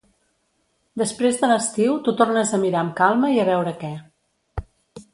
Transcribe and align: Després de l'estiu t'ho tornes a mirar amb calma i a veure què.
Després 1.01 1.37
de 1.43 1.51
l'estiu 1.51 1.99
t'ho 2.07 2.15
tornes 2.23 2.57
a 2.59 2.63
mirar 2.65 2.83
amb 2.83 2.99
calma 3.03 3.33
i 3.37 3.41
a 3.45 3.49
veure 3.55 3.79
què. 3.85 3.95